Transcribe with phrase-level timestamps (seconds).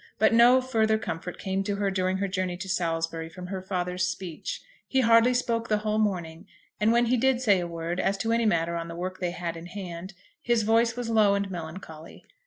[0.17, 4.07] But no further comfort came to her during her journey to Salisbury from her father's
[4.07, 4.59] speech.
[4.87, 6.47] He hardly spoke the whole morning,
[6.79, 9.29] and when he did say a word as to any matter on the work they
[9.29, 12.25] had in hand, his voice was low and melancholy.